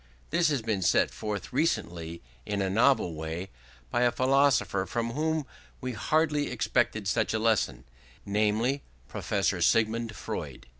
[0.31, 3.51] This has been set forth recently, in a novel way,
[3.91, 5.45] by a philosopher from whom
[5.79, 7.83] we hardly expected such a lesson,
[8.25, 10.65] namely Professor Sigmund Freud.